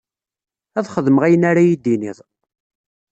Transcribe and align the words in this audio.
Ad 0.77 0.85
xedmeɣ 0.95 1.23
ayen 1.23 1.47
ara 1.49 1.61
iyi-d-tiniḍ. 1.63 2.17